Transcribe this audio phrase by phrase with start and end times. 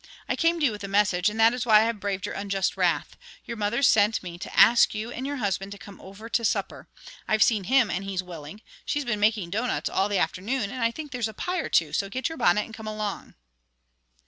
[0.27, 2.33] I came to you with a message, and that is why I have braved your
[2.33, 3.15] unjust wrath.
[3.45, 6.87] Your mother sent me to ask you and your husband to come over to supper.
[7.27, 8.63] I've seen him and he's willing.
[8.83, 11.93] She's been making doughnuts all the afternoon, and I think there's a pie or two,
[11.93, 13.35] so get your bonnet and come along."